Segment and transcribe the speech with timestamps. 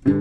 [0.00, 0.16] Halo,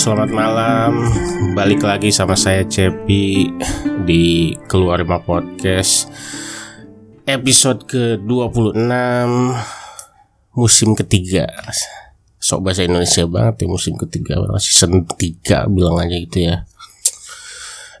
[0.00, 1.04] selamat malam.
[1.52, 3.52] Balik lagi sama saya Cepi
[4.08, 6.08] di Keluar Rumah Podcast
[7.28, 8.72] episode ke-26
[10.56, 11.44] musim ketiga.
[12.40, 16.64] Sok bahasa Indonesia banget ya musim ketiga, season 3 bilang aja gitu ya.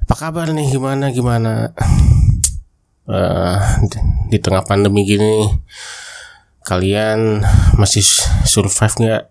[0.06, 0.70] Apa kabar nih?
[0.70, 1.74] Gimana gimana?
[3.10, 3.58] Uh,
[4.30, 5.50] di tengah pandemi gini
[6.62, 7.42] kalian
[7.74, 8.06] masih
[8.46, 9.24] survive nggak?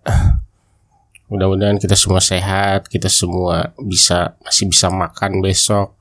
[1.32, 5.96] Mudah-mudahan kita semua sehat, kita semua bisa masih bisa makan besok.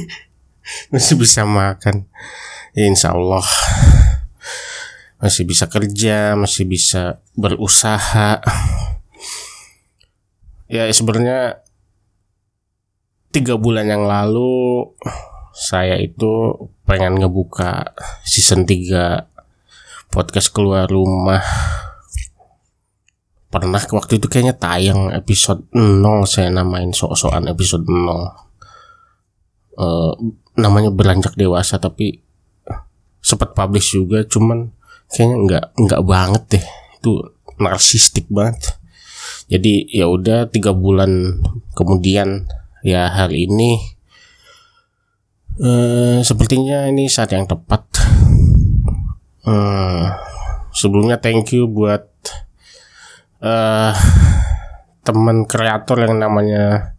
[0.96, 2.08] masih bisa makan.
[2.72, 3.44] Insya Allah
[5.20, 8.40] masih bisa kerja, masih bisa berusaha.
[10.72, 11.63] Ya sebenarnya
[13.34, 14.86] tiga bulan yang lalu
[15.50, 16.54] saya itu
[16.86, 17.90] pengen ngebuka
[18.22, 19.26] season 3
[20.14, 21.42] podcast keluar rumah.
[23.50, 27.98] Pernah waktu itu kayaknya tayang episode 0 saya namain sok-sokan episode 0
[29.78, 30.14] uh,
[30.54, 32.22] namanya beranjak dewasa tapi
[33.18, 34.70] sempat publish juga cuman
[35.10, 36.64] kayaknya nggak nggak banget deh.
[37.02, 38.78] Itu narsistik banget.
[39.50, 41.42] Jadi ya udah tiga bulan
[41.78, 42.46] kemudian
[42.84, 43.80] ya hari ini
[45.58, 47.88] uh, sepertinya ini saat yang tepat
[49.48, 50.12] uh,
[50.68, 52.04] sebelumnya thank you buat
[53.40, 53.96] uh,
[55.04, 56.96] teman kreator yang namanya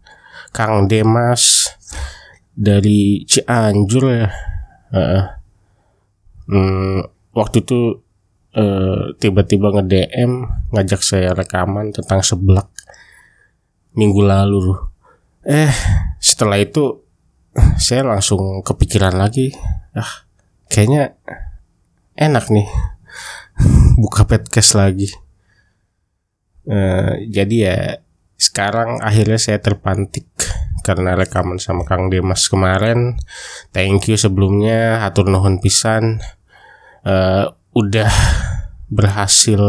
[0.54, 1.74] Kang Demas
[2.56, 4.30] dari Cianjur ya.
[4.88, 5.22] Uh,
[6.48, 7.04] um,
[7.36, 8.00] waktu itu
[8.56, 10.32] uh, tiba-tiba nge DM
[10.72, 12.72] ngajak saya rekaman tentang seblak
[13.92, 14.95] minggu lalu.
[15.46, 15.70] Eh
[16.18, 17.06] setelah itu
[17.78, 19.54] saya langsung kepikiran lagi,
[19.94, 20.26] ah
[20.66, 21.14] kayaknya
[22.18, 22.66] enak nih
[24.02, 25.06] buka podcast lagi.
[26.66, 27.78] Uh, jadi ya
[28.34, 30.26] sekarang akhirnya saya terpantik
[30.82, 33.14] karena rekaman sama Kang Demas kemarin.
[33.70, 36.18] Thank you sebelumnya atur nuhun pisan.
[37.06, 38.10] Uh, udah
[38.90, 39.62] berhasil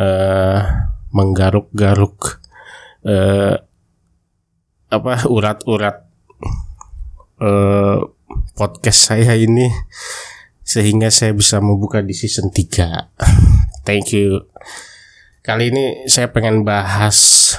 [0.00, 0.60] uh,
[1.12, 2.40] menggaruk-garuk
[3.04, 3.60] uh,
[4.86, 6.06] apa urat-urat
[7.42, 7.98] uh,
[8.54, 9.66] podcast saya ini
[10.66, 13.14] sehingga saya bisa membuka di season 3.
[13.86, 14.46] Thank you.
[15.46, 17.54] Kali ini saya pengen bahas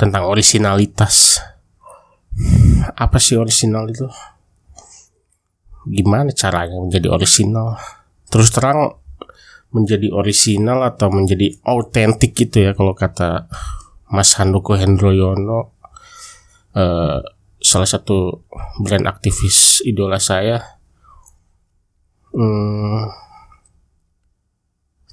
[0.00, 1.44] tentang originalitas.
[2.96, 4.08] Apa sih original itu?
[5.84, 7.76] Gimana caranya menjadi original?
[8.32, 8.96] Terus terang
[9.68, 13.52] menjadi original atau menjadi autentik gitu ya kalau kata
[14.08, 15.75] Mas Handoko Hendroyono
[16.76, 17.18] uh,
[17.56, 18.44] salah satu
[18.84, 20.60] brand aktivis idola saya.
[22.36, 23.08] Hmm,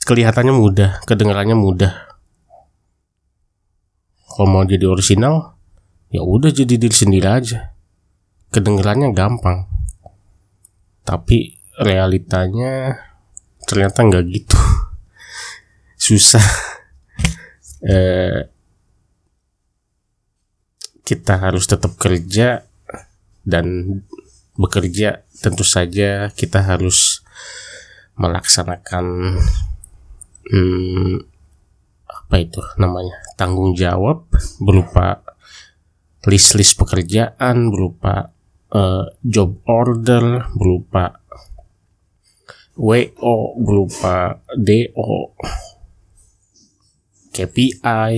[0.04, 1.94] kelihatannya mudah, kedengarannya mudah.
[4.34, 5.56] Kalau mau jadi original,
[6.12, 7.72] ya udah jadi diri sendiri aja.
[8.52, 9.70] Kedengarannya gampang.
[11.08, 12.98] Tapi realitanya
[13.64, 14.60] ternyata nggak gitu.
[16.12, 16.44] Susah.
[17.94, 18.53] eh,
[21.04, 22.64] kita harus tetap kerja
[23.44, 24.00] dan
[24.56, 27.24] bekerja tentu saja kita harus
[28.16, 29.36] melaksanakan
[30.48, 31.28] hmm,
[32.08, 34.30] apa itu namanya tanggung jawab
[34.64, 35.26] berupa
[36.24, 38.32] list-list pekerjaan berupa
[38.72, 41.20] uh, job order berupa
[42.80, 45.36] WO berupa DO
[47.34, 48.14] KPI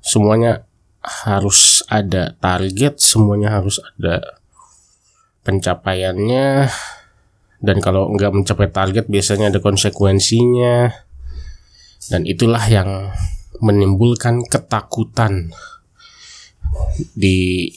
[0.00, 0.64] semuanya
[1.00, 4.40] harus ada target semuanya harus ada
[5.44, 6.68] pencapaiannya.
[7.60, 10.88] Dan kalau nggak mencapai target biasanya ada konsekuensinya.
[12.08, 13.12] Dan itulah yang
[13.60, 15.52] menimbulkan ketakutan
[17.12, 17.68] di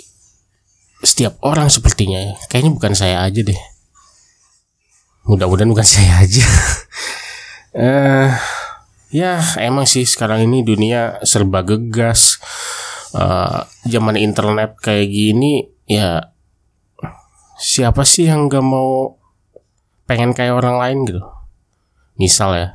[1.04, 2.40] setiap orang sepertinya.
[2.48, 3.60] Kayaknya bukan saya aja deh.
[5.28, 6.48] Mudah-mudahan bukan saya aja.
[7.74, 8.30] Uh,
[9.12, 12.40] ya emang sih sekarang ini dunia serba gegas
[13.14, 16.34] uh, zaman internet kayak gini ya
[17.58, 19.18] siapa sih yang gak mau
[20.10, 21.24] pengen kayak orang lain gitu?
[22.20, 22.68] Misal ya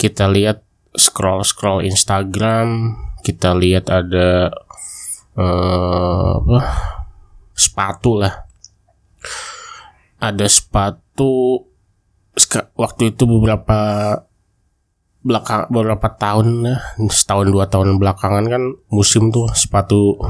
[0.00, 0.64] kita lihat
[0.94, 4.52] scroll scroll Instagram kita lihat ada
[5.38, 6.60] uh, apa
[7.56, 8.44] sepatu lah.
[10.20, 11.64] Ada sepatu
[12.76, 13.80] waktu itu beberapa
[15.24, 16.76] belakang beberapa tahun ya
[17.08, 18.62] setahun dua tahun belakangan kan
[18.92, 20.20] musim tuh sepatu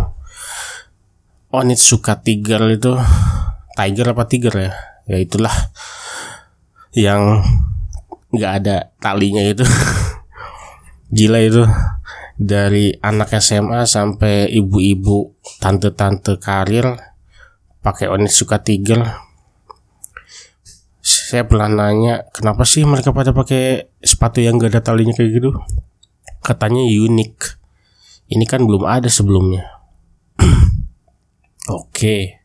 [1.54, 2.98] Onitsuka Tiger itu
[3.78, 4.72] Tiger apa Tiger ya?
[5.06, 5.54] Ya itulah
[6.94, 7.42] yang
[8.34, 9.62] nggak ada talinya itu.
[11.14, 11.62] Gila itu.
[12.34, 16.98] Dari anak SMA sampai ibu-ibu tante-tante karir
[17.78, 18.98] pakai Onitsuka Tiger
[21.34, 25.50] saya pernah nanya kenapa sih mereka pada pakai sepatu yang gak ada talinya kayak gitu?
[26.38, 27.58] Katanya unik.
[28.30, 29.66] Ini kan belum ada sebelumnya.
[31.82, 32.38] Oke.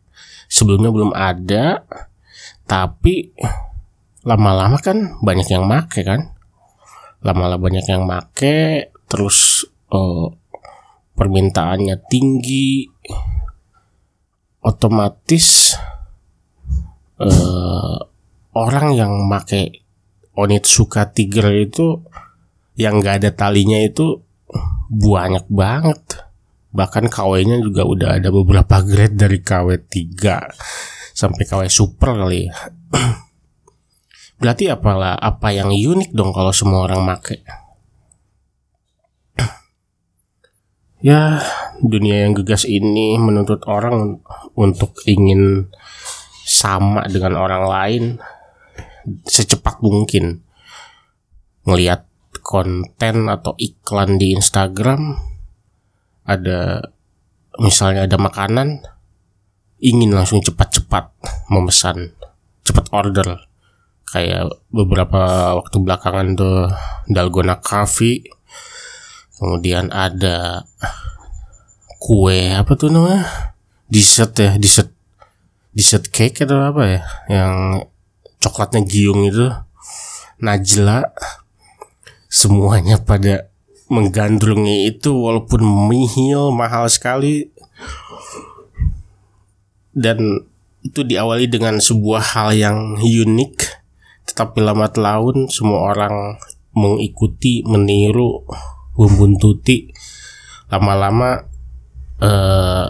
[0.50, 1.86] Sebelumnya belum ada
[2.66, 3.30] tapi
[4.26, 6.34] lama-lama kan banyak yang make kan?
[7.22, 10.34] Lama-lama banyak yang make terus uh,
[11.14, 12.90] permintaannya tinggi.
[14.66, 15.78] Otomatis
[17.22, 17.99] uh,
[18.60, 19.88] orang yang make
[20.36, 22.00] Onitsuka Tiger itu
[22.80, 24.24] yang gak ada talinya itu
[24.88, 26.00] banyak banget.
[26.70, 32.56] Bahkan KW-nya juga udah ada beberapa grade dari KW 3 sampai KW Super kali ya.
[34.40, 37.40] Berarti apalah apa yang unik dong kalau semua orang make?
[41.00, 41.40] Ya,
[41.80, 44.20] dunia yang gegas ini menuntut orang
[44.60, 45.72] untuk ingin
[46.44, 48.04] sama dengan orang lain
[49.28, 50.44] secepat mungkin
[51.68, 52.10] melihat
[52.40, 55.20] konten atau iklan di Instagram
[56.26, 56.82] ada
[57.60, 58.86] misalnya ada makanan
[59.80, 61.12] ingin langsung cepat-cepat
[61.52, 62.14] memesan
[62.66, 63.48] cepat order.
[64.10, 66.74] Kayak beberapa waktu belakangan tuh
[67.06, 68.26] dalgona coffee
[69.38, 70.66] kemudian ada
[72.02, 73.54] kue apa tuh namanya?
[73.86, 74.90] Dessert ya dessert
[75.74, 77.54] dessert cake atau apa ya yang
[78.40, 79.52] coklatnya giung itu
[80.40, 81.04] Najla
[82.32, 83.52] semuanya pada
[83.92, 87.52] menggandrungi itu walaupun mihil mahal sekali.
[89.92, 90.48] Dan
[90.80, 93.80] itu diawali dengan sebuah hal yang unik
[94.32, 96.40] tetapi lambat laun semua orang
[96.72, 98.48] mengikuti meniru
[98.96, 99.92] membuntuti.
[100.72, 101.44] Lama-lama
[102.24, 102.88] eh,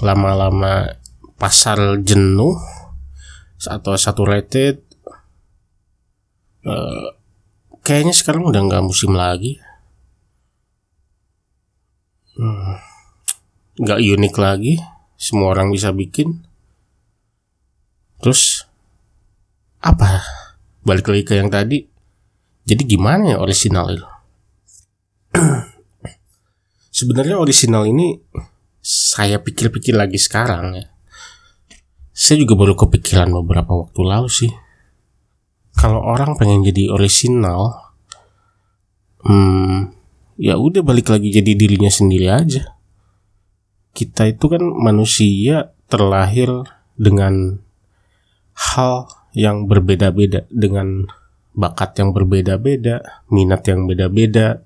[0.00, 0.96] lama-lama
[1.36, 2.56] pasar jenuh
[3.66, 4.82] atau satu rated
[6.64, 7.14] uh,
[7.84, 9.60] kayaknya sekarang udah nggak musim lagi.
[12.34, 12.82] Hmm,
[13.78, 14.74] nggak hmm, unik lagi
[15.14, 16.42] semua orang bisa bikin.
[18.18, 18.64] Terus
[19.84, 20.24] apa?
[20.82, 21.84] Balik lagi ke yang tadi.
[22.64, 24.08] Jadi gimana ya original itu?
[26.98, 28.16] Sebenarnya original ini
[28.80, 30.93] saya pikir-pikir lagi sekarang ya
[32.14, 34.52] saya juga baru kepikiran beberapa waktu lalu sih.
[35.74, 37.90] Kalau orang pengen jadi original,
[39.26, 39.90] hmm,
[40.38, 42.62] ya udah balik lagi jadi dirinya sendiri aja.
[43.90, 46.46] Kita itu kan manusia terlahir
[46.94, 47.58] dengan
[48.54, 51.10] hal yang berbeda-beda, dengan
[51.50, 54.62] bakat yang berbeda-beda, minat yang beda-beda,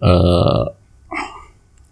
[0.00, 0.77] uh,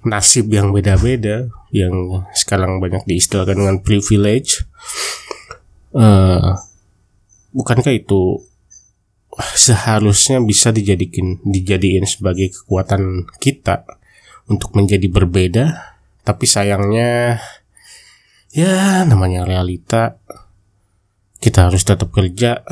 [0.06, 4.64] nasib yang beda-beda yang sekarang banyak diistilahkan dengan privilege.
[5.90, 6.54] Uh,
[7.50, 8.40] bukankah itu
[9.56, 13.84] seharusnya bisa dijadikan dijadiin sebagai kekuatan kita
[14.46, 15.64] untuk menjadi berbeda?
[16.22, 17.42] Tapi sayangnya
[18.54, 20.16] ya namanya realita
[21.42, 22.64] kita harus tetap kerja.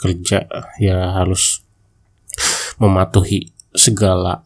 [0.00, 0.50] Kerja
[0.82, 1.62] ya harus
[2.82, 4.42] mematuhi segala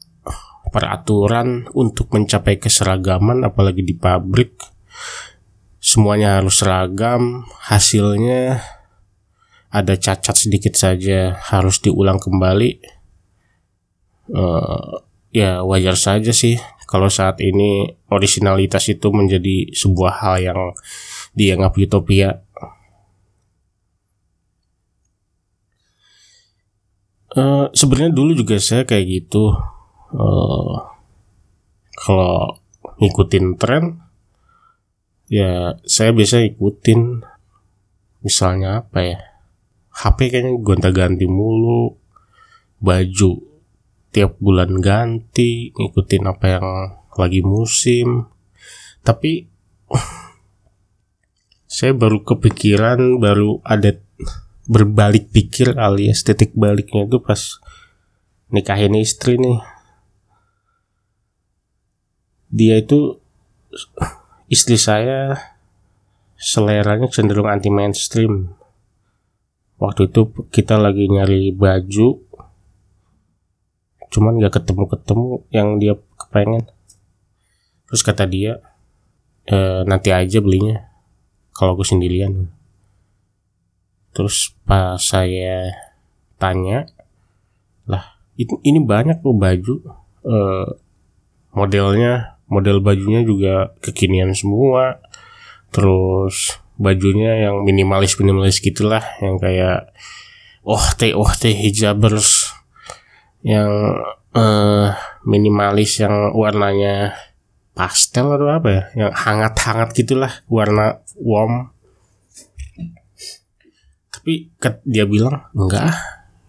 [0.77, 4.61] peraturan untuk mencapai keseragaman apalagi di pabrik.
[5.81, 8.61] Semuanya harus seragam hasilnya
[9.73, 12.77] ada cacat sedikit saja harus diulang kembali.
[14.29, 15.01] Uh,
[15.33, 20.61] ya wajar saja sih kalau saat ini originalitas itu menjadi sebuah hal yang
[21.33, 22.45] dianggap utopia.
[27.33, 29.57] Uh, sebenarnya dulu juga saya kayak gitu
[30.15, 30.75] uh,
[31.97, 32.61] kalau
[33.03, 33.99] ngikutin tren
[35.27, 37.25] ya saya biasa ikutin
[38.23, 39.19] misalnya apa ya
[39.97, 41.97] HP kayaknya gonta-ganti mulu
[42.85, 43.33] baju
[44.13, 46.67] tiap bulan ganti ngikutin apa yang
[47.17, 48.29] lagi musim.
[49.01, 49.49] Tapi
[51.77, 53.97] saya baru kepikiran baru ada
[54.67, 57.61] berbalik pikir alias titik baliknya itu pas
[58.51, 59.63] nikahin istri nih
[62.51, 63.19] dia itu
[64.47, 65.39] istri saya
[66.37, 68.55] seleranya cenderung anti mainstream
[69.77, 72.27] waktu itu kita lagi nyari baju
[74.11, 76.65] cuman gak ketemu-ketemu yang dia kepengen.
[77.87, 78.65] Terus kata dia
[79.47, 80.89] e, nanti aja belinya
[81.53, 82.51] kalau aku sendirian.
[84.17, 85.77] Terus pas saya
[86.41, 86.89] tanya
[87.85, 89.75] lah ini banyak kok baju
[90.25, 90.37] e,
[91.53, 95.03] modelnya model bajunya juga kekinian semua.
[95.75, 99.91] Terus bajunya yang minimalis minimalis gitulah yang kayak
[100.63, 102.51] oh teh oh teh hijabers.
[103.47, 103.71] Yang
[104.35, 104.91] uh,
[105.23, 107.15] minimalis yang warnanya
[107.77, 108.83] pastel atau apa ya?
[109.07, 111.71] Yang hangat-hangat gitulah warna warm.
[114.11, 114.51] Tapi
[114.83, 115.95] dia bilang enggak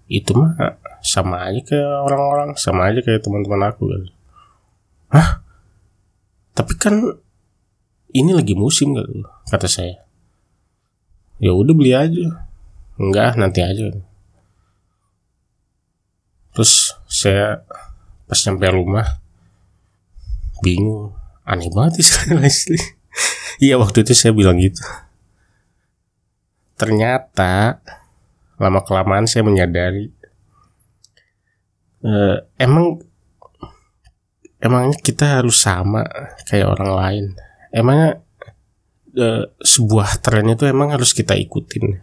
[0.07, 3.91] itu mah sama aja kayak orang-orang sama aja kayak teman-teman aku.
[5.13, 5.46] Hah
[6.57, 6.97] tapi kan
[8.17, 8.97] ini lagi musim
[9.45, 10.01] kata saya.
[11.37, 12.49] Ya udah beli aja.
[12.97, 13.93] Enggak nanti aja.
[16.57, 17.61] Terus saya
[18.25, 19.21] pas nyampe rumah
[20.65, 21.13] bingung.
[21.45, 22.97] Aneh banget sih Leslie
[23.61, 24.81] iya waktu itu saya bilang gitu.
[26.77, 27.81] Ternyata
[28.57, 30.13] lama kelamaan saya menyadari
[32.05, 33.01] uh, emang
[34.57, 36.05] emangnya kita harus sama
[36.49, 37.25] kayak orang lain?
[37.69, 38.21] Emangnya
[39.17, 42.01] uh, sebuah tren itu emang harus kita ikutin?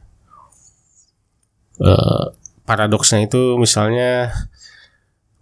[1.75, 2.31] Uh,
[2.63, 4.31] paradoksnya itu misalnya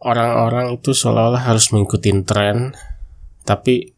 [0.02, 2.74] orang-orang itu seolah-olah harus mengikuti tren
[3.46, 3.94] tapi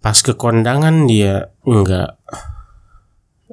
[0.00, 2.20] pas ke kondangan dia enggak.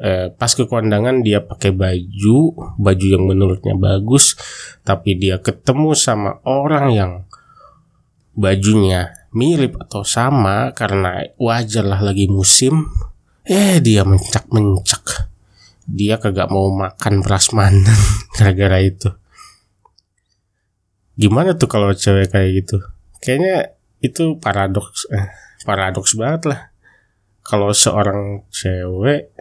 [0.01, 2.39] Eh, pas ke kondangan dia pakai baju
[2.79, 4.33] baju yang menurutnya bagus
[4.81, 7.11] tapi dia ketemu sama orang yang
[8.41, 12.89] bajunya mirip atau sama karena wajar lah lagi musim
[13.45, 15.31] eh dia mencak mencak
[15.91, 17.83] dia kagak mau makan prasmanan
[18.36, 19.12] gara-gara itu.
[21.19, 22.77] Gimana tuh kalau cewek kayak gitu?
[23.19, 25.29] Kayaknya itu paradoks eh,
[25.67, 26.62] paradoks banget lah.
[27.43, 29.36] Kalau seorang cewek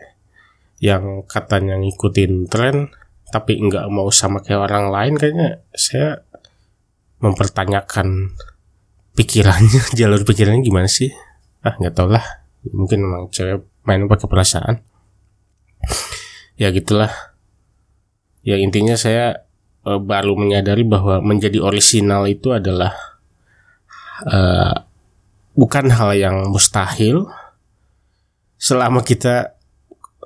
[0.80, 2.90] yang katanya ngikutin tren
[3.30, 6.24] tapi nggak mau sama kayak orang lain kayaknya saya
[7.20, 8.32] mempertanyakan
[9.20, 11.12] pikirannya jalur pikirannya gimana sih?
[11.60, 12.24] Ah nggak tau lah.
[12.72, 14.80] Mungkin memang cewek main pakai perasaan.
[16.56, 17.12] Ya gitulah.
[18.40, 19.44] Ya intinya saya
[19.84, 22.96] uh, baru menyadari bahwa menjadi orisinal itu adalah
[24.24, 24.88] uh,
[25.52, 27.28] bukan hal yang mustahil.
[28.60, 29.59] Selama kita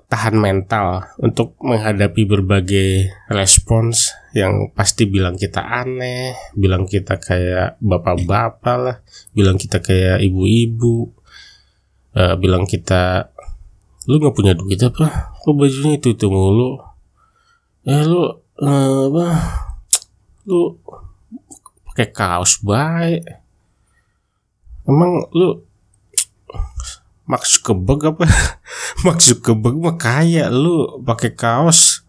[0.08, 8.76] tahan mental untuk menghadapi berbagai respons yang pasti bilang kita aneh, bilang kita kayak bapak-bapak
[8.78, 8.96] lah,
[9.32, 11.10] bilang kita kayak ibu-ibu,
[12.14, 13.32] uh, bilang kita
[14.04, 15.32] lu nggak punya duit apa?
[15.40, 16.76] Kok bajunya itu itu mulu.
[17.88, 18.22] Eh lu
[18.60, 19.26] uh, apa?
[20.44, 20.76] Lu
[21.88, 23.24] pakai kaos baik.
[24.84, 25.64] Emang lu
[27.24, 28.24] maksud kebeg apa?
[29.06, 32.04] Maksud kebeg mah kaya lu pakai kaos.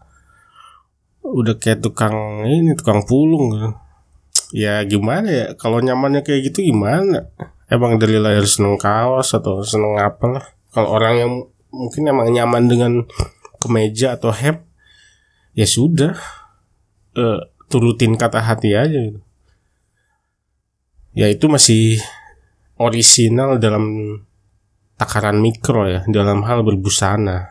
[1.24, 3.74] Udah kayak tukang ini tukang pulung.
[4.54, 5.46] Ya gimana ya?
[5.58, 7.28] Kalau nyamannya kayak gitu gimana?
[7.66, 10.44] Emang dari lahir seneng kaos atau seneng apa lah?
[10.70, 11.32] Kalau orang yang
[11.74, 12.92] mungkin emang nyaman dengan
[13.58, 14.62] kemeja atau hem
[15.56, 16.14] ya sudah.
[17.16, 19.20] Uh, turutin kata hati aja gitu.
[21.16, 21.98] ya itu masih
[22.78, 23.84] orisinal dalam
[24.96, 27.48] takaran mikro ya dalam hal berbusana.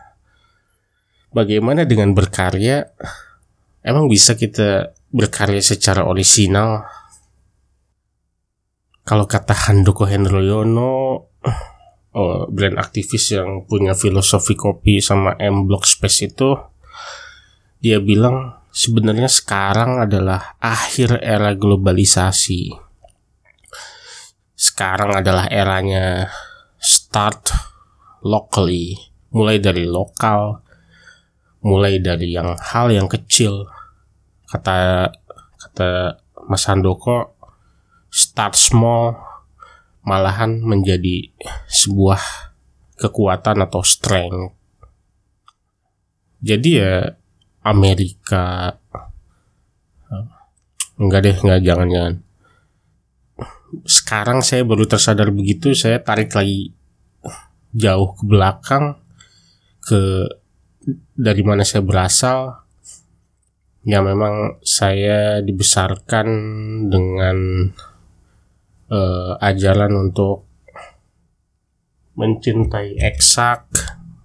[1.30, 2.86] Bagaimana dengan berkarya?
[3.86, 6.82] Emang bisa kita berkarya secara orisinal?
[9.06, 11.22] Kalau kata Handoko Hendroyono
[12.10, 16.58] uh, brand aktivis yang punya filosofi kopi sama M Block Space itu
[17.78, 22.74] dia bilang sebenarnya sekarang adalah akhir era globalisasi.
[24.56, 26.32] Sekarang adalah eranya
[27.16, 27.48] start
[28.28, 28.92] locally,
[29.32, 30.60] mulai dari lokal,
[31.64, 33.64] mulai dari yang hal yang kecil.
[34.44, 35.08] Kata
[35.56, 37.32] kata Mas Handoko,
[38.12, 39.16] start small,
[40.04, 41.32] malahan menjadi
[41.72, 42.20] sebuah
[43.00, 44.52] kekuatan atau strength.
[46.44, 47.16] Jadi ya
[47.64, 48.76] Amerika
[51.00, 52.14] enggak deh enggak jangan jangan
[53.88, 56.75] sekarang saya baru tersadar begitu saya tarik lagi
[57.76, 58.96] jauh ke belakang
[59.84, 60.24] ke
[61.12, 62.64] dari mana saya berasal.
[63.86, 66.26] Ya memang saya dibesarkan
[66.90, 67.70] dengan
[68.90, 70.42] uh, ajaran untuk
[72.18, 73.70] mencintai eksak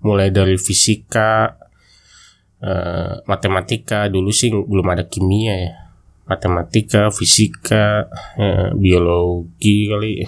[0.02, 1.62] mulai dari fisika
[2.58, 4.10] uh, matematika.
[4.10, 5.74] Dulu sih belum ada kimia ya.
[6.22, 8.08] Matematika, fisika,
[8.40, 10.24] eh, biologi kali.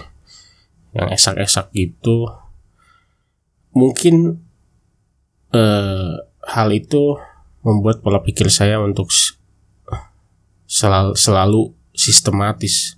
[0.92, 2.43] Yang esak-esak gitu
[3.74, 4.40] mungkin
[5.50, 6.14] eh,
[6.48, 7.18] hal itu
[7.66, 9.10] membuat pola pikir saya untuk
[10.64, 11.62] selalu, selalu
[11.92, 12.96] sistematis.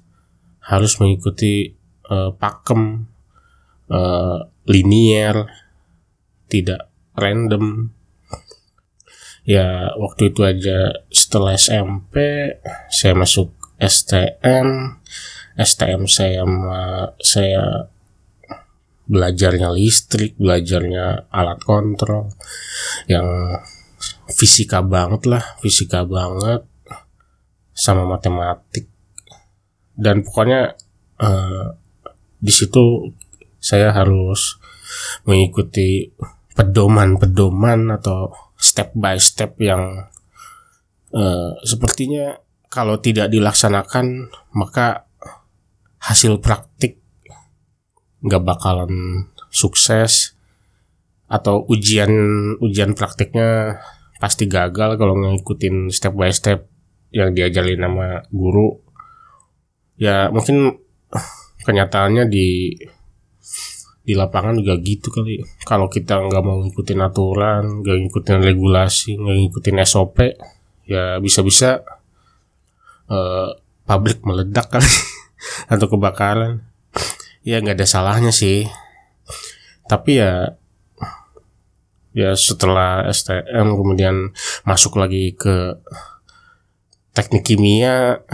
[0.60, 1.72] Harus mengikuti
[2.06, 3.08] eh, pakem
[3.90, 5.48] eh, linier
[6.46, 7.96] tidak random.
[9.46, 12.18] Ya waktu itu aja setelah SMP
[12.90, 14.98] saya masuk STM
[15.54, 16.42] STM saya
[17.22, 17.86] saya
[19.06, 22.30] belajarnya listrik belajarnya alat kontrol
[23.06, 23.26] yang
[24.26, 26.66] fisika banget lah fisika banget
[27.76, 28.88] sama matematik.
[29.96, 30.76] Dan pokoknya
[31.20, 31.76] uh,
[32.36, 33.12] di situ
[33.60, 34.60] saya harus
[35.24, 36.08] mengikuti
[36.56, 40.08] pedoman-pedoman atau step by step yang
[41.12, 42.40] uh, sepertinya
[42.72, 45.08] kalau tidak dilaksanakan maka
[46.00, 47.05] hasil praktik
[48.26, 48.92] nggak bakalan
[49.54, 50.34] sukses
[51.26, 52.10] atau ujian
[52.62, 53.82] ujian praktiknya
[54.18, 56.66] pasti gagal kalau ngikutin step by step
[57.14, 58.82] yang diajarin sama guru.
[59.96, 60.82] Ya mungkin
[61.64, 62.76] kenyataannya di
[64.06, 65.42] di lapangan juga gitu kali.
[65.66, 70.16] Kalau kita nggak mau ngikutin aturan nggak ngikutin regulasi nggak ngikutin SOP
[70.86, 71.82] ya bisa-bisa
[73.10, 73.50] uh,
[73.82, 74.92] pabrik meledak kali.
[75.72, 76.62] Atau kebakaran
[77.46, 78.66] ya nggak ada salahnya sih.
[79.86, 80.58] Tapi ya
[82.10, 84.34] ya setelah STM kemudian
[84.66, 85.78] masuk lagi ke
[87.14, 88.24] teknik kimia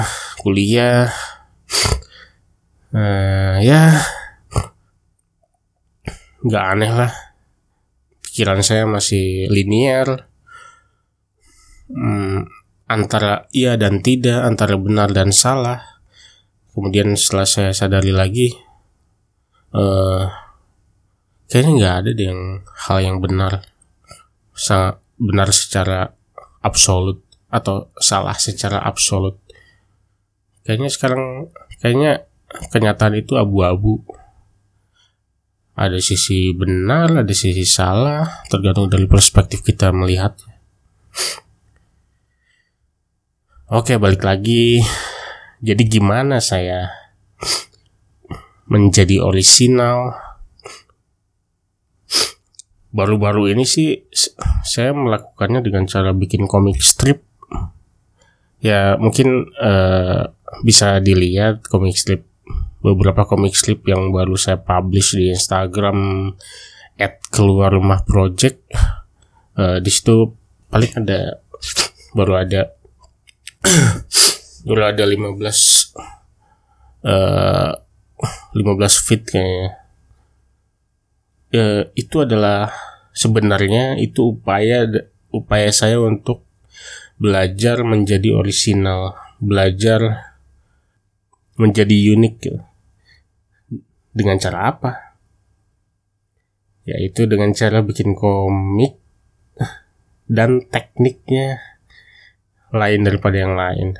[0.40, 1.12] kuliah
[2.96, 4.00] uh, ya
[6.40, 7.12] nggak aneh lah.
[8.24, 10.32] Pikiran saya masih linear.
[11.92, 12.48] Hmm,
[12.88, 15.84] antara iya dan tidak antara benar dan salah.
[16.72, 18.71] Kemudian setelah saya sadari lagi
[19.76, 20.28] uh,
[21.48, 22.42] kayaknya nggak ada deh yang
[22.88, 23.64] hal yang benar
[24.56, 26.12] sangat benar secara
[26.64, 27.20] absolut
[27.52, 29.36] atau salah secara absolut
[30.64, 31.52] kayaknya sekarang
[31.84, 32.24] kayaknya
[32.72, 34.00] kenyataan itu abu-abu
[35.72, 40.36] ada sisi benar, ada sisi salah, tergantung dari perspektif kita melihat.
[43.72, 44.84] Oke, balik lagi.
[45.64, 46.92] Jadi gimana saya
[48.72, 50.16] menjadi orisinal?
[52.92, 54.08] Baru-baru ini sih
[54.64, 57.24] saya melakukannya dengan cara bikin komik strip.
[58.64, 60.32] Ya, mungkin uh,
[60.64, 62.32] bisa dilihat komik strip
[62.82, 66.30] beberapa komik strip yang baru saya publish di Instagram
[66.98, 68.58] at keluar rumah project
[69.54, 70.34] uh, di situ
[70.66, 71.38] paling ada
[72.12, 72.74] baru ada
[74.66, 75.38] baru ada 15
[77.06, 77.72] uh,
[78.52, 79.70] 15 feet kayaknya
[81.56, 82.72] uh, itu adalah
[83.12, 84.88] sebenarnya itu upaya
[85.32, 86.44] upaya saya untuk
[87.20, 90.32] belajar menjadi orisinal belajar
[91.56, 92.60] menjadi unik gitu
[94.12, 94.92] dengan cara apa?
[96.84, 99.00] Yaitu dengan cara bikin komik
[100.28, 101.60] dan tekniknya
[102.72, 103.96] lain daripada yang lain.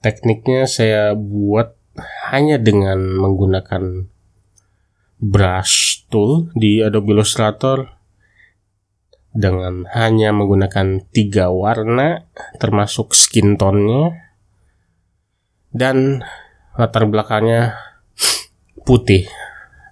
[0.00, 1.76] Tekniknya saya buat
[2.30, 4.06] hanya dengan menggunakan
[5.20, 8.00] brush tool di Adobe Illustrator
[9.30, 12.26] dengan hanya menggunakan tiga warna
[12.58, 14.34] termasuk skin tone-nya
[15.70, 16.26] dan
[16.74, 17.78] latar belakangnya
[18.82, 19.30] putih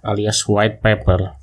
[0.03, 1.39] alias white paper.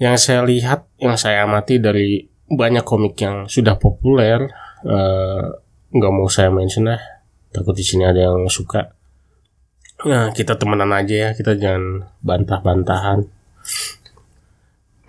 [0.00, 4.48] Yang saya lihat, yang saya amati dari banyak komik yang sudah populer,
[4.88, 5.44] eh,
[5.92, 7.00] nggak uh, mau saya mention lah,
[7.52, 8.96] takut di sini ada yang suka.
[10.00, 13.28] Nah, kita temenan aja ya, kita jangan bantah-bantahan.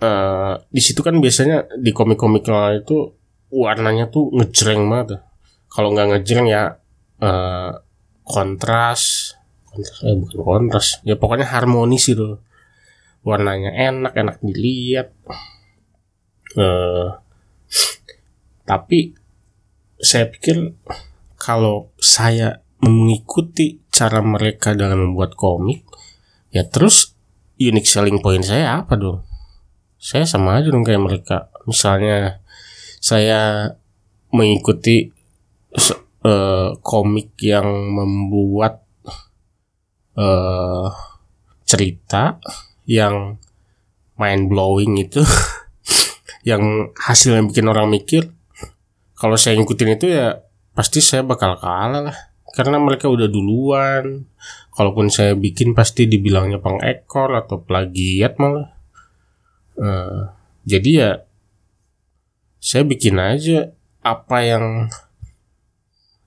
[0.02, 2.42] Uh, di situ kan biasanya di komik-komik
[2.74, 3.14] itu
[3.54, 5.22] warnanya tuh ngejreng banget.
[5.70, 6.82] Kalau nggak ngejreng ya
[7.22, 7.72] uh,
[8.26, 9.34] kontras
[9.66, 12.38] kontras eh bukan kontras ya pokoknya harmonis itu
[13.22, 15.14] warnanya enak enak dilihat
[16.58, 17.18] uh,
[18.66, 19.14] tapi
[20.02, 20.74] saya pikir
[21.38, 25.86] kalau saya mengikuti cara mereka dalam membuat komik
[26.50, 27.14] ya terus
[27.56, 29.22] unique selling point saya apa dong?
[30.02, 31.36] Saya sama aja dong kayak mereka.
[31.62, 32.42] Misalnya
[32.98, 33.70] saya
[34.34, 35.14] mengikuti
[36.26, 38.82] uh, komik yang membuat
[40.18, 40.90] uh,
[41.62, 42.42] cerita
[42.82, 43.38] yang
[44.18, 45.22] mind blowing itu
[46.50, 48.26] yang hasilnya bikin orang mikir.
[49.14, 50.42] Kalau saya ngikutin itu ya
[50.74, 54.28] pasti saya bakal kalah lah karena mereka udah duluan.
[54.72, 58.72] Kalaupun saya bikin pasti dibilangnya pengekor atau plagiat malah.
[59.72, 60.28] Uh,
[60.68, 61.10] jadi ya
[62.62, 63.72] saya bikin aja
[64.04, 64.86] apa yang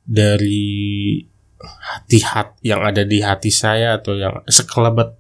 [0.06, 1.22] dari
[1.66, 5.18] hati-hati yang ada di hati saya atau yang sekelebat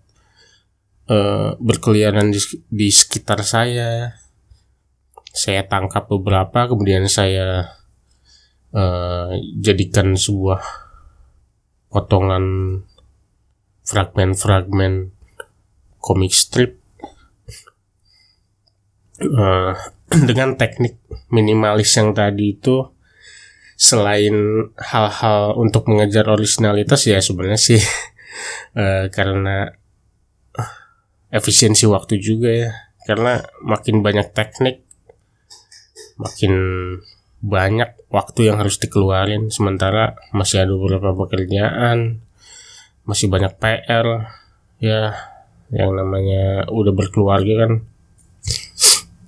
[1.10, 4.13] uh, berkeliaran di, di sekitar saya.
[5.36, 7.76] Saya tangkap beberapa kemudian saya
[8.72, 10.85] uh, jadikan sebuah
[11.89, 12.45] potongan
[13.86, 15.13] fragmen-fragmen
[16.02, 16.82] komik strip
[19.21, 19.74] uh,
[20.30, 22.86] dengan teknik minimalis yang tadi itu
[23.76, 27.82] selain hal-hal untuk mengejar originalitas ya sebenarnya sih
[28.80, 29.76] uh, karena
[31.36, 32.71] efisiensi waktu juga ya.
[33.06, 34.82] Karena makin banyak teknik
[36.15, 36.54] makin
[37.46, 39.54] banyak waktu yang harus dikeluarin.
[39.54, 42.26] Sementara masih ada beberapa pekerjaan
[43.06, 44.34] masih banyak PR
[44.82, 45.14] ya
[45.70, 47.72] yang namanya udah berkeluarga kan.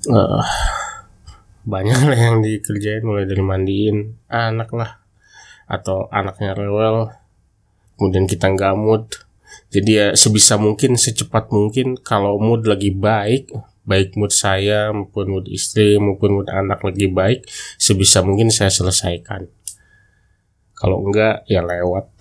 [0.10, 0.42] Uh,
[1.68, 5.04] banyak lah yang dikerjain mulai dari mandiin anak lah
[5.68, 7.12] atau anaknya rewel
[8.00, 9.06] kemudian kita nggak mood.
[9.68, 13.52] Jadi ya sebisa mungkin secepat mungkin kalau mood lagi baik
[13.88, 17.48] baik mood saya maupun mood istri maupun mood anak lagi baik
[17.80, 19.48] sebisa mungkin saya selesaikan.
[20.76, 22.12] Kalau enggak ya lewat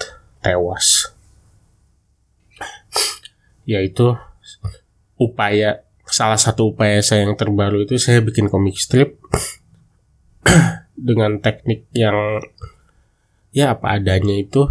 [0.41, 1.11] tewas.
[3.67, 4.15] Yaitu
[5.19, 9.19] upaya salah satu upaya saya yang terbaru itu saya bikin komik strip
[10.95, 12.41] dengan teknik yang
[13.51, 14.71] ya apa adanya itu.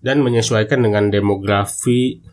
[0.00, 2.24] Dan menyesuaikan dengan demografi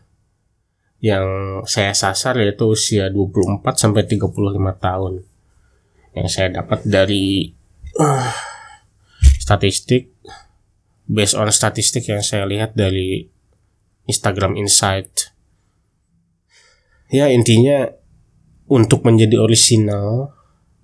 [0.98, 4.34] yang saya sasar yaitu usia 24 sampai 35
[4.82, 5.22] tahun.
[6.14, 7.54] Yang saya dapat dari
[7.98, 8.34] uh,
[9.38, 10.10] statistik
[11.08, 13.24] based on statistik yang saya lihat dari
[14.10, 15.32] Instagram Insight.
[17.08, 17.88] Ya, intinya
[18.68, 20.36] untuk menjadi original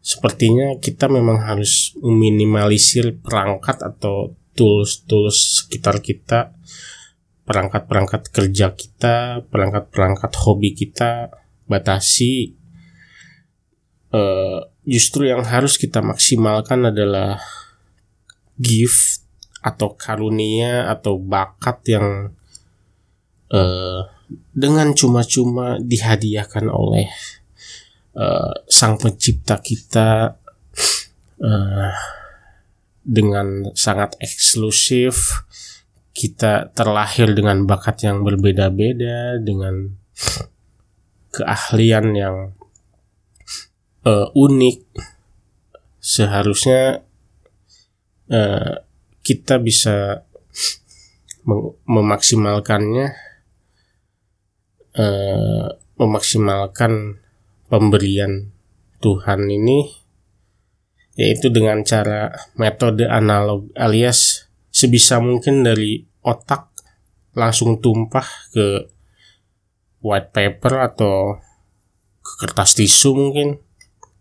[0.05, 6.54] sepertinya kita memang harus meminimalisir perangkat atau tools-tools sekitar kita
[7.45, 11.29] perangkat-perangkat kerja kita, perangkat-perangkat hobi kita
[11.69, 12.57] batasi.
[14.15, 17.41] Uh, justru yang harus kita maksimalkan adalah
[18.55, 19.27] gift
[19.65, 22.31] atau karunia atau bakat yang
[23.51, 24.01] uh,
[24.55, 27.11] dengan cuma-cuma dihadiahkan oleh
[28.15, 30.39] uh, sang pencipta kita
[31.43, 31.91] uh,
[33.05, 35.45] dengan sangat eksklusif
[36.15, 39.99] kita terlahir dengan bakat yang berbeda-beda dengan
[41.35, 42.37] keahlian yang
[44.07, 44.79] uh, unik.
[45.99, 47.03] Seharusnya
[48.31, 48.75] uh,
[49.27, 50.23] kita bisa
[51.85, 53.07] memaksimalkannya
[54.95, 55.67] uh,
[55.99, 57.19] memaksimalkan
[57.67, 58.55] pemberian
[59.03, 60.05] Tuhan ini
[61.15, 64.44] yaitu dengan cara metode analog alias
[64.85, 66.69] sebisa mungkin dari otak
[67.33, 68.85] langsung tumpah ke
[70.05, 71.41] white paper atau
[72.21, 73.57] ke kertas tisu mungkin.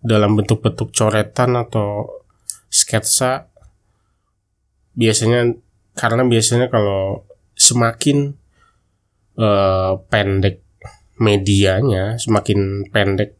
[0.04, 2.19] Dalam bentuk-bentuk coretan atau
[2.67, 3.52] sketsa.
[4.95, 5.52] Biasanya
[5.95, 7.23] karena biasanya kalau
[7.56, 8.36] semakin
[9.39, 10.63] uh, pendek
[11.21, 13.38] medianya semakin pendek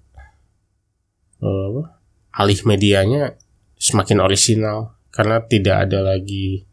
[1.43, 1.83] uh,
[2.31, 3.36] alih medianya
[3.75, 4.95] semakin orisinal.
[5.13, 6.65] Karena tidak ada lagi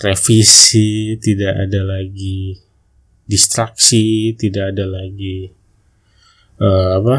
[0.00, 2.58] revisi, tidak ada lagi
[3.24, 5.48] distraksi, tidak ada lagi
[6.60, 7.16] uh, apa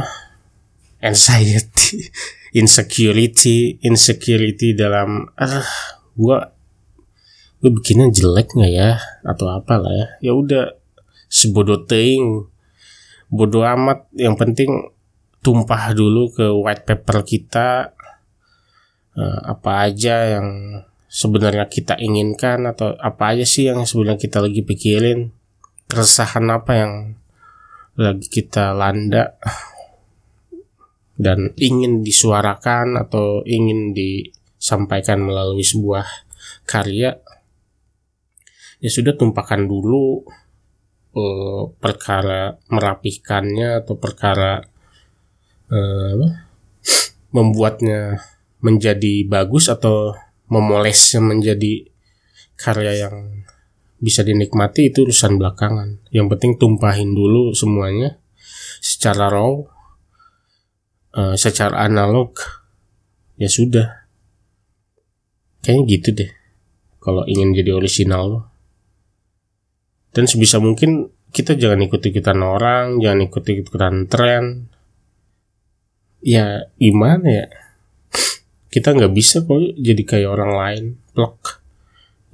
[1.02, 2.08] anxiety,
[2.60, 5.66] insecurity, insecurity dalam ah
[6.16, 6.56] gua
[7.64, 9.02] gue bikinnya jelek nggak ya?
[9.26, 10.08] Atau apalah ya?
[10.22, 10.78] Ya udah
[11.26, 12.46] sebodoh ting
[13.34, 14.06] bodoh amat.
[14.14, 14.70] Yang penting
[15.42, 17.94] tumpah dulu ke white paper kita
[19.18, 20.48] uh, apa aja yang
[21.16, 25.32] sebenarnya kita inginkan atau apa aja sih yang sebenarnya kita lagi pikirin?
[25.88, 26.94] Keresahan apa yang
[27.96, 29.40] lagi kita landa?
[31.16, 36.04] Dan ingin disuarakan atau ingin disampaikan melalui sebuah
[36.68, 37.16] karya?
[38.84, 40.28] Ya sudah tumpahkan dulu
[41.16, 44.60] uh, perkara merapihkannya atau perkara
[45.72, 46.20] uh,
[47.32, 48.20] membuatnya
[48.60, 50.12] menjadi bagus atau
[50.52, 51.90] memolesnya menjadi
[52.56, 53.46] karya yang
[54.00, 56.04] bisa dinikmati itu urusan belakangan.
[56.14, 58.20] Yang penting tumpahin dulu semuanya
[58.84, 59.52] secara raw,
[61.16, 62.38] uh, secara analog,
[63.40, 64.06] ya sudah.
[65.66, 66.32] kayaknya gitu deh
[67.02, 68.54] kalau ingin jadi original
[70.14, 74.70] dan sebisa mungkin kita jangan ikut-ikutan orang jangan ikut-ikutan tren
[76.22, 77.46] ya gimana ya
[78.76, 80.84] kita nggak bisa kok jadi kayak orang lain.
[81.16, 81.64] Blok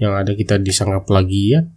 [0.02, 1.70] yang ada kita disangka plagiat.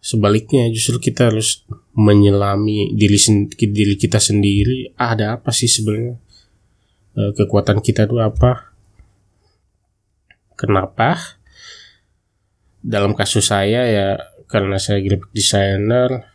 [0.00, 3.20] Sebaliknya justru kita harus menyelami diri,
[3.52, 4.96] diri kita sendiri.
[4.96, 6.16] Ah, ada apa sih sebenarnya?
[7.12, 8.72] E, kekuatan kita itu apa?
[10.56, 11.36] Kenapa?
[12.80, 14.08] Dalam kasus saya ya
[14.48, 16.32] karena saya graphic designer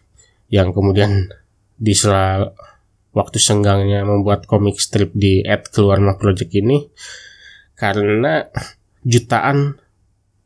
[0.52, 1.32] yang kemudian
[1.80, 2.54] di sela
[3.12, 6.88] waktu senggangnya membuat komik strip di Ad Keluar Mah Project ini
[7.76, 8.48] karena
[9.04, 9.80] jutaan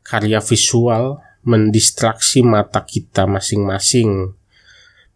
[0.02, 4.34] karya visual mendistraksi mata kita masing-masing.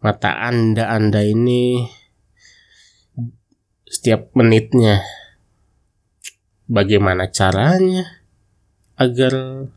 [0.01, 1.85] Mata Anda-Anda ini
[3.85, 5.03] setiap menitnya
[6.71, 8.23] bagaimana caranya
[8.95, 9.67] agar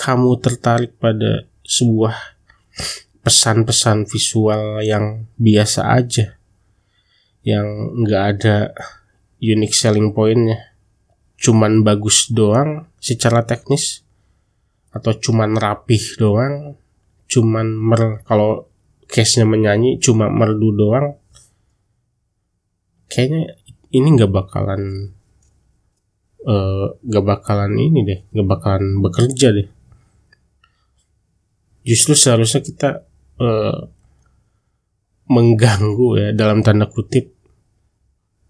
[0.00, 2.16] kamu tertarik pada sebuah
[3.20, 6.36] pesan-pesan visual yang biasa aja.
[7.44, 7.68] Yang
[8.04, 8.56] nggak ada
[9.40, 10.76] unique selling pointnya.
[11.40, 14.04] Cuman bagus doang secara teknis.
[14.92, 16.76] Atau cuman rapih doang.
[17.30, 18.68] Cuman mer kalau
[19.10, 21.18] case-nya menyanyi cuma merdu doang.
[23.10, 23.58] Kayaknya
[23.90, 24.82] ini nggak bakalan
[26.46, 29.68] eh, nggak uh, bakalan ini deh nggak bakalan bekerja deh.
[31.82, 33.09] Justru seharusnya kita
[33.40, 33.88] uh,
[35.30, 37.32] mengganggu ya dalam tanda kutip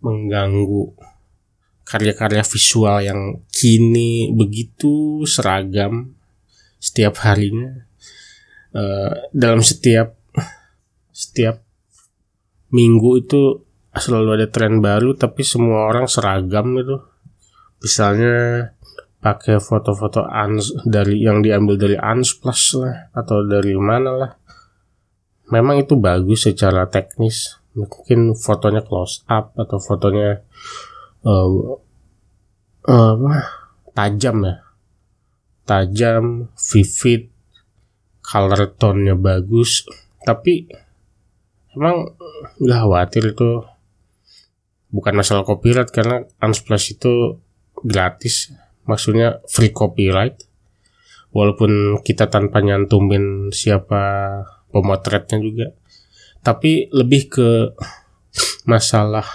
[0.00, 0.96] mengganggu
[1.85, 6.14] karya-karya visual yang kini begitu seragam
[6.81, 7.87] setiap harinya.
[8.70, 10.14] Uh, dalam setiap
[11.11, 11.59] setiap
[12.70, 13.66] minggu itu
[13.98, 17.03] selalu ada tren baru tapi semua orang seragam gitu
[17.83, 18.70] misalnya
[19.20, 24.31] pakai foto-foto ans dari yang diambil dari ans plus lah atau dari mana lah
[25.50, 27.60] memang itu bagus secara teknis.
[27.70, 30.42] Mungkin fotonya close up atau fotonya
[31.22, 31.78] uh,
[32.86, 33.14] uh,
[33.94, 34.54] tajam ya.
[35.66, 37.30] Tajam, vivid,
[38.18, 39.86] color tone-nya bagus,
[40.26, 40.66] tapi
[41.78, 42.10] emang
[42.58, 43.62] nggak khawatir itu.
[44.90, 47.38] Bukan masalah copyright karena Unsplash itu
[47.78, 48.50] gratis,
[48.82, 50.42] maksudnya free copyright.
[51.30, 54.02] Walaupun kita tanpa nyantumin siapa
[54.70, 55.66] pemotretnya juga,
[56.40, 57.50] tapi lebih ke
[58.64, 59.26] masalah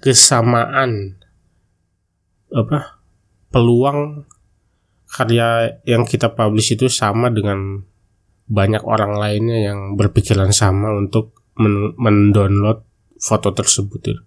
[0.00, 1.20] kesamaan
[2.50, 2.98] apa
[3.52, 4.26] peluang
[5.10, 7.82] karya yang kita publish itu sama dengan
[8.50, 11.38] banyak orang lainnya yang berpikiran sama untuk
[11.94, 12.82] mendownload
[13.20, 14.18] foto tersebut.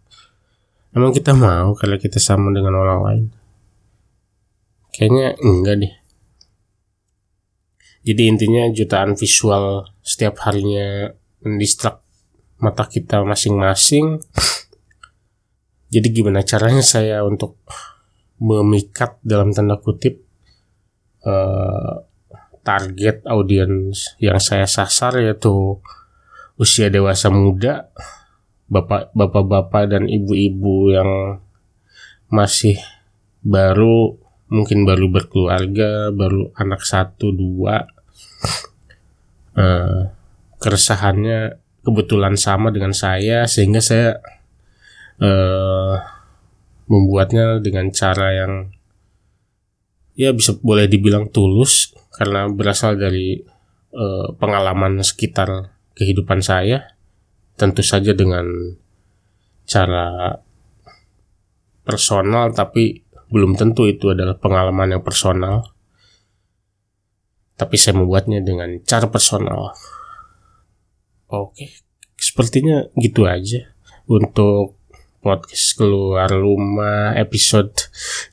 [0.94, 3.26] Emang kita mau kalau kita sama dengan orang lain?
[4.94, 5.94] Kayaknya enggak deh.
[8.04, 11.08] Jadi intinya jutaan visual setiap harinya
[11.44, 12.04] mendistrak
[12.60, 14.20] mata kita masing-masing.
[15.94, 17.60] Jadi gimana caranya saya untuk
[18.44, 20.20] memikat dalam tanda kutip
[21.24, 22.04] uh,
[22.64, 25.80] target audiens yang saya sasar yaitu
[26.60, 27.88] usia dewasa muda,
[28.68, 31.12] bapak bapak-bapak dan ibu-ibu yang
[32.32, 32.80] masih
[33.44, 34.18] baru
[34.50, 37.86] mungkin baru berkeluarga, baru anak satu dua,
[39.58, 40.10] uh,
[40.62, 44.18] keresahannya kebetulan sama dengan saya sehingga saya
[45.20, 46.00] uh,
[46.88, 48.54] membuatnya dengan cara yang
[50.14, 53.42] ya bisa boleh dibilang tulus karena berasal dari
[53.94, 56.94] uh, pengalaman sekitar kehidupan saya.
[57.54, 58.50] Tentu saja dengan
[59.70, 60.34] cara
[61.86, 65.73] personal tapi belum tentu itu adalah pengalaman yang personal
[67.60, 69.74] tapi saya membuatnya dengan cara personal
[71.30, 71.66] oke
[72.18, 73.74] sepertinya gitu aja
[74.08, 74.80] untuk
[75.24, 77.72] podcast keluar rumah episode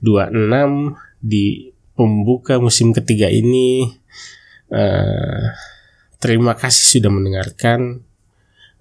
[0.02, 3.86] 26 di pembuka musim ketiga ini.
[4.66, 5.54] Uh,
[6.18, 8.02] terima kasih sudah mendengarkan.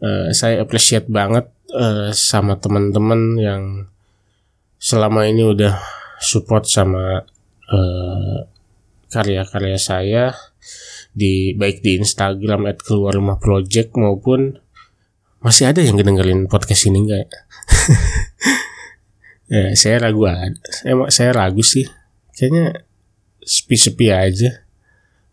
[0.02, 3.64] Uh, saya appreciate banget uh, sama teman-teman yang
[4.82, 5.78] selama ini udah
[6.18, 7.22] support sama
[7.70, 8.59] karya
[9.10, 10.24] karya-karya saya
[11.12, 14.56] di baik di Instagram at keluar rumah project maupun
[15.40, 17.30] masih ada yang dengerin podcast ini enggak ya?
[19.54, 21.88] ya saya ragu saya, saya ragu sih.
[22.36, 22.86] Kayaknya
[23.44, 24.64] sepi-sepi aja.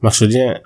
[0.01, 0.63] Maksudnya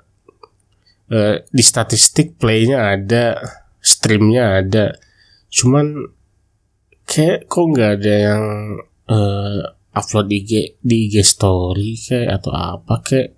[1.11, 3.37] uh, di statistik playnya ada
[3.81, 4.95] streamnya ada.
[5.51, 6.07] Cuman
[7.09, 8.43] kayak kok nggak ada yang
[9.09, 13.29] uh, upload di IG di IG story kayak atau apa kayak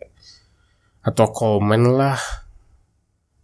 [1.03, 2.19] atau komen lah.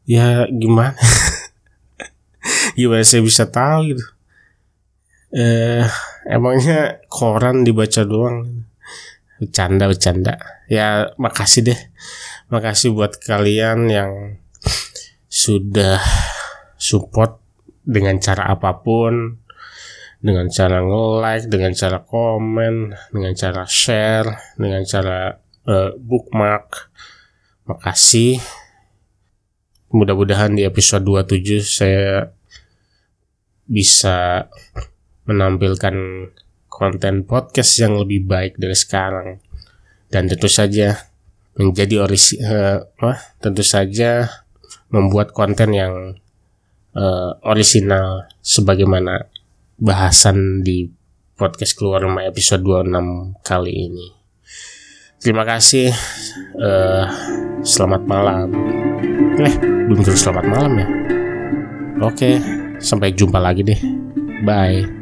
[0.10, 0.98] Ya gimana?
[2.80, 4.06] Gimana saya bisa tahu gitu.
[5.30, 5.86] Eh
[6.26, 8.66] emangnya koran dibaca doang?
[9.38, 10.34] Bercanda bercanda.
[10.66, 11.80] Ya makasih deh.
[12.50, 14.12] Makasih buat kalian yang
[15.30, 16.02] sudah
[16.82, 17.38] support
[17.86, 19.38] dengan cara apa pun
[20.20, 24.28] dengan cara nge-like, dengan cara komen, dengan cara share,
[24.60, 26.92] dengan cara uh, bookmark.
[27.68, 28.44] Makasih.
[29.90, 32.30] Mudah-mudahan di episode 27 saya
[33.66, 34.50] bisa
[35.26, 35.96] menampilkan
[36.68, 39.40] konten podcast yang lebih baik dari sekarang.
[40.10, 41.00] Dan tentu saja
[41.56, 42.82] menjadi orisi uh,
[43.40, 44.26] tentu saja
[44.90, 45.94] membuat konten yang
[46.98, 49.30] uh, orisinal sebagaimana
[49.80, 50.92] bahasan di
[51.40, 54.08] podcast keluar rumah episode 26 kali ini.
[55.20, 55.92] Terima kasih.
[56.56, 57.08] Uh,
[57.64, 58.48] selamat malam.
[59.40, 60.88] Eh, belum terus selamat malam ya.
[62.04, 62.40] Oke,
[62.80, 63.80] sampai jumpa lagi deh.
[64.44, 64.99] Bye.